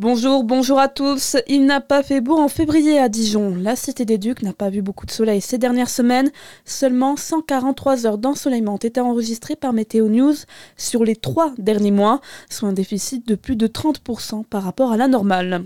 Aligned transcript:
Bonjour, 0.00 0.44
bonjour 0.44 0.78
à 0.78 0.86
tous. 0.86 1.36
Il 1.48 1.66
n'a 1.66 1.80
pas 1.80 2.04
fait 2.04 2.20
beau 2.20 2.38
en 2.38 2.46
février 2.46 3.00
à 3.00 3.08
Dijon. 3.08 3.56
La 3.56 3.74
Cité 3.74 4.04
des 4.04 4.16
Ducs 4.16 4.42
n'a 4.42 4.52
pas 4.52 4.70
vu 4.70 4.80
beaucoup 4.80 5.06
de 5.06 5.10
soleil 5.10 5.40
ces 5.40 5.58
dernières 5.58 5.90
semaines. 5.90 6.30
Seulement 6.64 7.16
143 7.16 8.06
heures 8.06 8.16
d'ensoleillement 8.16 8.74
ont 8.74 8.76
été 8.76 9.00
enregistrées 9.00 9.56
par 9.56 9.72
Météo 9.72 10.08
News 10.08 10.36
sur 10.76 11.02
les 11.02 11.16
trois 11.16 11.52
derniers 11.58 11.90
mois, 11.90 12.20
soit 12.48 12.68
un 12.68 12.72
déficit 12.72 13.26
de 13.26 13.34
plus 13.34 13.56
de 13.56 13.66
30% 13.66 14.44
par 14.44 14.62
rapport 14.62 14.92
à 14.92 14.96
la 14.96 15.08
normale. 15.08 15.64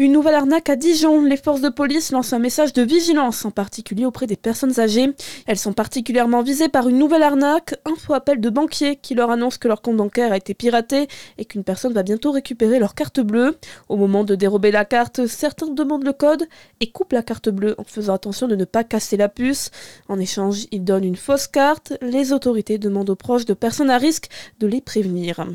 Une 0.00 0.10
nouvelle 0.10 0.34
arnaque 0.34 0.70
à 0.70 0.74
Dijon. 0.74 1.22
Les 1.22 1.36
forces 1.36 1.60
de 1.60 1.68
police 1.68 2.10
lancent 2.10 2.32
un 2.32 2.40
message 2.40 2.72
de 2.72 2.82
vigilance, 2.82 3.44
en 3.44 3.52
particulier 3.52 4.04
auprès 4.04 4.26
des 4.26 4.34
personnes 4.34 4.80
âgées. 4.80 5.14
Elles 5.46 5.56
sont 5.56 5.72
particulièrement 5.72 6.42
visées 6.42 6.68
par 6.68 6.88
une 6.88 6.98
nouvelle 6.98 7.22
arnaque, 7.22 7.76
un 7.84 7.94
faux 7.94 8.14
appel 8.14 8.40
de 8.40 8.50
banquier 8.50 8.96
qui 8.96 9.14
leur 9.14 9.30
annonce 9.30 9.56
que 9.56 9.68
leur 9.68 9.82
compte 9.82 9.98
bancaire 9.98 10.32
a 10.32 10.36
été 10.36 10.52
piraté 10.52 11.06
et 11.38 11.44
qu'une 11.44 11.62
personne 11.62 11.92
va 11.92 12.02
bientôt 12.02 12.32
récupérer 12.32 12.80
leur 12.80 12.96
carte 12.96 13.20
bleue. 13.20 13.56
Au 13.88 13.96
moment 13.96 14.24
de 14.24 14.34
dérober 14.34 14.72
la 14.72 14.84
carte, 14.84 15.28
certains 15.28 15.68
demandent 15.68 16.04
le 16.04 16.12
code 16.12 16.48
et 16.80 16.90
coupent 16.90 17.12
la 17.12 17.22
carte 17.22 17.48
bleue 17.48 17.76
en 17.78 17.84
faisant 17.84 18.14
attention 18.14 18.48
de 18.48 18.56
ne 18.56 18.64
pas 18.64 18.82
casser 18.82 19.16
la 19.16 19.28
puce. 19.28 19.70
En 20.08 20.18
échange, 20.18 20.66
ils 20.72 20.82
donnent 20.82 21.04
une 21.04 21.14
fausse 21.14 21.46
carte. 21.46 21.92
Les 22.02 22.32
autorités 22.32 22.78
demandent 22.78 23.10
aux 23.10 23.14
proches 23.14 23.44
de 23.44 23.54
personnes 23.54 23.90
à 23.90 23.98
risque 23.98 24.26
de 24.58 24.66
les 24.66 24.80
prévenir. 24.80 25.46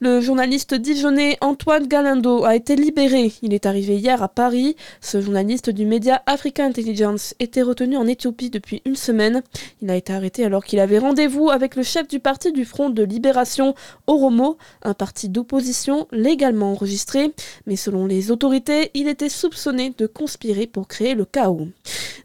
Le 0.00 0.20
journaliste 0.20 0.74
dijonnais 0.74 1.38
Antoine 1.40 1.86
Galindo 1.86 2.42
a 2.42 2.56
été 2.56 2.74
libéré. 2.74 3.32
Il 3.42 3.54
est 3.54 3.66
arrivé 3.66 3.83
hier 3.92 4.22
à 4.22 4.28
Paris. 4.28 4.76
Ce 5.02 5.20
journaliste 5.20 5.68
du 5.68 5.84
média 5.84 6.22
Africa 6.24 6.64
Intelligence 6.64 7.34
était 7.40 7.60
retenu 7.60 7.98
en 7.98 8.06
Éthiopie 8.06 8.48
depuis 8.48 8.80
une 8.86 8.96
semaine. 8.96 9.42
Il 9.82 9.90
a 9.90 9.96
été 9.96 10.14
arrêté 10.14 10.44
alors 10.44 10.64
qu'il 10.64 10.80
avait 10.80 10.98
rendez-vous 10.98 11.50
avec 11.50 11.76
le 11.76 11.82
chef 11.82 12.08
du 12.08 12.20
parti 12.20 12.52
du 12.52 12.64
Front 12.64 12.88
de 12.88 13.02
Libération, 13.02 13.74
Oromo, 14.06 14.56
un 14.82 14.94
parti 14.94 15.28
d'opposition 15.28 16.08
légalement 16.10 16.72
enregistré. 16.72 17.32
Mais 17.66 17.76
selon 17.76 18.06
les 18.06 18.30
autorités, 18.30 18.90
il 18.94 19.06
était 19.06 19.28
soupçonné 19.28 19.94
de 19.98 20.06
conspirer 20.06 20.66
pour 20.66 20.88
créer 20.88 21.14
le 21.14 21.26
chaos. 21.26 21.68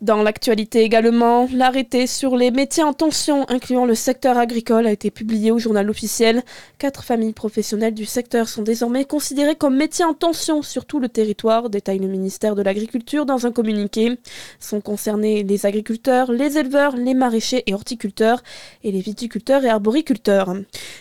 Dans 0.02 0.24
l'actualité 0.24 0.84
également, 0.84 1.50
l'arrêté 1.54 2.08
sur 2.08 2.38
les 2.38 2.52
métiers 2.52 2.84
en 2.84 2.94
tension, 2.94 3.46
incluant 3.50 3.86
le 3.86 3.96
secteur 3.96 4.38
agricole, 4.38 4.88
a 4.88 4.94
été 4.94 5.12
publié 5.12 5.52
au 5.52 5.60
journal 5.60 5.90
officiel. 5.90 6.44
Quatre 6.78 7.04
familles 7.04 7.34
professionnelles 7.34 7.94
du 7.94 8.06
secteur 8.06 8.48
sont 8.48 8.62
désormais 8.62 9.04
considérées 9.04 9.58
comme 9.58 9.76
métiers 9.76 10.06
en 10.06 10.14
tension 10.14 10.62
sur 10.62 10.86
tout 10.86 11.02
le 11.02 11.10
territoire, 11.10 11.70
détaille 11.70 12.00
le 12.00 12.08
ministère 12.08 12.56
de 12.56 12.62
l'Agriculture 12.62 13.26
dans 13.26 13.46
un 13.46 13.52
communiqué. 13.52 14.18
Sont 14.62 14.80
concernés 14.80 15.44
les 15.44 15.66
agriculteurs, 15.66 16.32
les 16.32 16.58
éleveurs, 16.58 16.96
les 16.96 17.14
maraîchers 17.14 17.64
et 17.68 17.74
horticulteurs, 17.74 18.42
et 18.86 18.94
les 18.94 19.02
viticulteurs 19.02 19.66
et 19.66 19.70
arboriculteurs. 19.70 20.56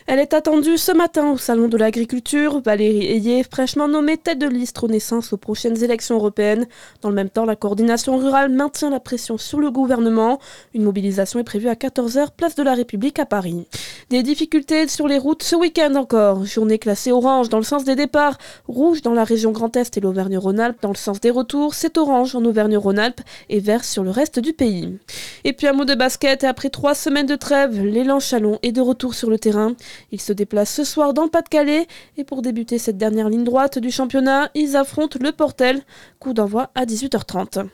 Elle 0.06 0.18
est 0.18 0.34
attendue 0.34 0.78
ce 0.78 0.92
matin 0.92 1.32
au 1.32 1.38
Salon 1.38 1.68
de 1.68 1.76
l'Agriculture. 1.76 2.60
Valérie 2.60 3.06
Ayé, 3.06 3.42
fraîchement 3.42 3.88
nommée 3.88 4.16
tête 4.16 4.38
de 4.38 4.46
liste 4.46 4.78
Renaissance 4.78 5.32
aux 5.32 5.36
prochaines 5.36 5.82
élections 5.82 6.16
européennes. 6.16 6.66
Dans 7.02 7.08
le 7.08 7.14
même 7.14 7.28
temps, 7.28 7.44
la 7.44 7.56
coordination 7.56 8.16
rurale 8.16 8.50
maintient 8.50 8.90
la 8.90 9.00
pression 9.00 9.38
sur 9.38 9.60
le 9.60 9.70
gouvernement. 9.70 10.38
Une 10.74 10.84
mobilisation 10.84 11.40
est 11.40 11.44
prévue 11.44 11.68
à 11.68 11.74
14h, 11.74 12.28
place 12.36 12.54
de 12.54 12.62
la 12.62 12.74
République 12.74 13.18
à 13.18 13.26
Paris. 13.26 13.66
Des 14.10 14.22
difficultés 14.22 14.88
sur 14.88 15.08
les 15.08 15.18
routes 15.18 15.42
ce 15.42 15.56
week-end 15.56 15.94
encore. 15.94 16.44
Journée 16.44 16.78
classée 16.78 17.12
orange 17.12 17.48
dans 17.48 17.58
le 17.58 17.64
sens 17.64 17.84
des 17.84 17.94
départs, 17.94 18.38
rouge 18.66 19.02
dans 19.02 19.12
la 19.12 19.24
région 19.24 19.52
Grand 19.52 19.76
Est 19.76 19.96
et 19.96 20.00
l'Auvergne-Rhône-Alpes 20.00 20.80
dans 20.80 20.88
le 20.88 20.96
sens 20.96 21.20
des 21.20 21.30
retours, 21.30 21.74
c'est 21.74 21.98
orange 21.98 22.34
en 22.34 22.44
Auvergne-Rhône-Alpes 22.44 23.20
et 23.48 23.60
vert 23.60 23.84
sur 23.84 24.04
le 24.04 24.10
reste 24.10 24.38
du 24.38 24.52
pays. 24.52 24.98
Et 25.44 25.52
puis 25.52 25.66
un 25.66 25.72
mot 25.72 25.84
de 25.84 25.94
basket, 25.94 26.44
et 26.44 26.46
après 26.46 26.70
trois 26.70 26.94
semaines 26.94 27.26
de 27.26 27.36
trêve, 27.36 27.84
l'élan 27.84 28.20
Chalon 28.20 28.58
est 28.62 28.72
de 28.72 28.80
retour 28.80 29.14
sur 29.14 29.30
le 29.30 29.38
terrain. 29.38 29.74
Il 30.12 30.20
se 30.20 30.32
déplace 30.32 30.72
ce 30.72 30.84
soir 30.84 31.14
dans 31.14 31.28
Pas-de-Calais 31.28 31.86
et 32.16 32.24
pour 32.24 32.42
débuter 32.42 32.78
cette 32.78 32.98
dernière 32.98 33.28
ligne 33.28 33.44
droite 33.44 33.78
du 33.78 33.90
championnat, 33.90 34.50
ils 34.54 34.76
affrontent 34.76 35.18
le 35.20 35.32
Portel. 35.32 35.82
Coup 36.18 36.32
d'envoi 36.32 36.70
à 36.74 36.84
18h30. 36.84 37.68